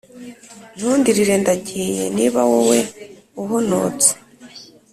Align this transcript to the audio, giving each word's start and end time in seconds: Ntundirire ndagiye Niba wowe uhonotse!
Ntundirire 0.75 1.35
ndagiye 1.41 2.03
Niba 2.15 2.39
wowe 2.51 2.79
uhonotse! 3.41 4.11